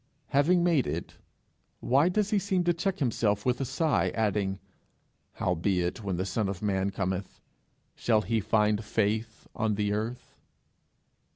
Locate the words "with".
3.45-3.61